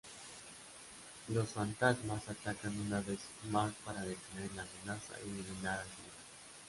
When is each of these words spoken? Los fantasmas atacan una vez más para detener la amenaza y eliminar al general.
Los 1.27 1.49
fantasmas 1.49 2.27
atacan 2.27 2.75
una 2.87 3.01
vez 3.01 3.19
más 3.51 3.71
para 3.85 4.01
detener 4.01 4.51
la 4.55 4.63
amenaza 4.63 5.13
y 5.23 5.29
eliminar 5.29 5.77
al 5.79 5.89
general. 5.91 6.17